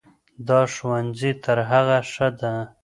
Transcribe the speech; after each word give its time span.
دا 0.47 0.59
ښوونځی 0.73 1.31
تر 1.43 1.57
هغه 1.71 1.97
ښه 2.11 2.27
ده. 2.39 2.53